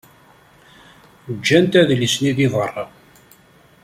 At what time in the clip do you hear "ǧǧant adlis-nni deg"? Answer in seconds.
1.35-2.49